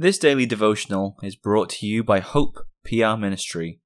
[0.00, 3.80] This daily devotional is brought to you by Hope PR Ministry.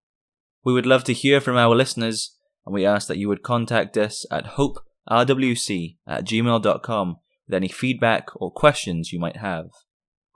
[0.63, 3.97] We would love to hear from our listeners, and we ask that you would contact
[3.97, 7.17] us at hoperwc at gmail.com
[7.49, 9.71] with any feedback or questions you might have.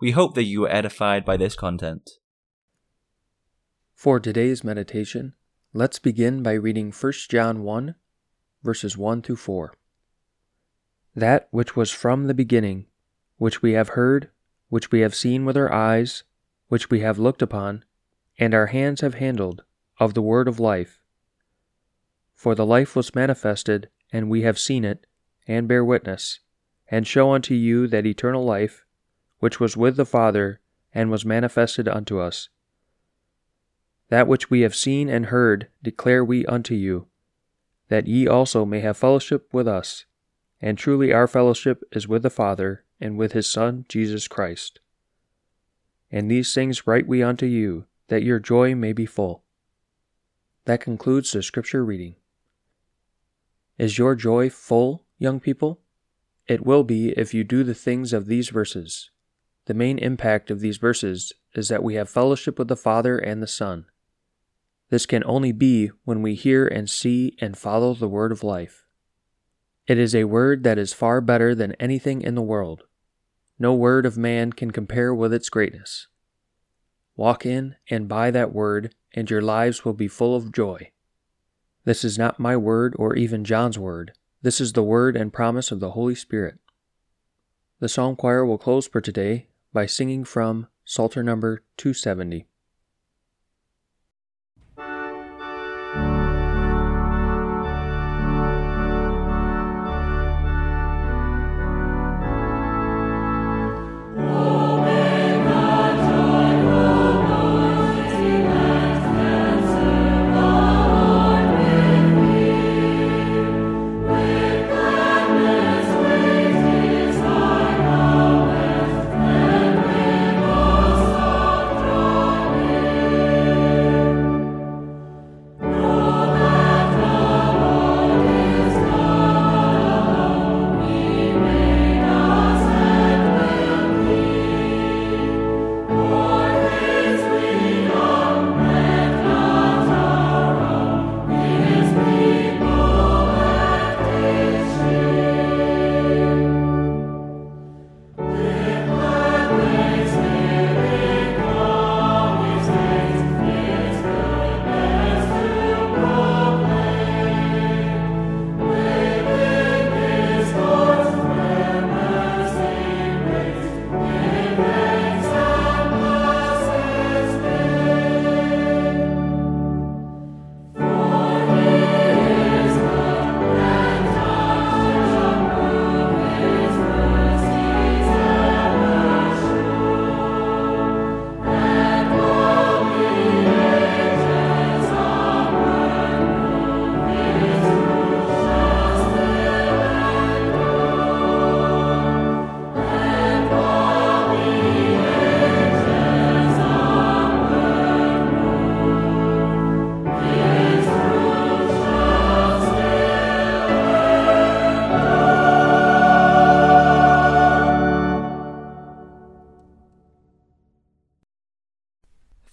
[0.01, 2.11] We hope that you were edified by this content.
[3.95, 5.35] For today's meditation,
[5.73, 7.95] let's begin by reading 1 John 1,
[8.65, 9.75] verses 1 through 4.
[11.15, 12.87] That which was from the beginning,
[13.37, 14.33] which we have heard,
[14.69, 16.25] which we have seen with our eyes,
[16.69, 17.85] which we have looked upon,
[18.39, 19.65] and our hands have handled,
[19.99, 21.01] of the word of life.
[22.35, 25.07] For the life was manifested, and we have seen it,
[25.47, 26.41] and bear witness,
[26.89, 28.85] and show unto you that eternal life,
[29.39, 30.61] which was with the Father,
[30.93, 32.49] and was manifested unto us.
[34.09, 37.09] That which we have seen and heard declare we unto you,
[37.89, 40.05] that ye also may have fellowship with us.
[40.61, 44.81] And truly our fellowship is with the Father and with his Son, Jesus Christ.
[46.11, 49.45] And these things write we unto you, that your joy may be full.
[50.65, 52.17] That concludes the scripture reading.
[53.79, 55.81] Is your joy full, young people?
[56.47, 59.11] It will be if you do the things of these verses.
[59.67, 63.43] The main impact of these verses is that we have fellowship with the Father and
[63.43, 63.85] the Son.
[64.89, 68.87] This can only be when we hear and see and follow the word of life.
[69.87, 72.85] It is a word that is far better than anything in the world.
[73.59, 76.07] No word of man can compare with its greatness.
[77.17, 80.93] Walk in and by that word, and your lives will be full of joy.
[81.85, 84.13] This is not my word or even John's word.
[84.43, 86.59] This is the word and promise of the Holy Spirit.
[87.81, 92.48] The psalm choir will close for today by singing from Psalter number 270.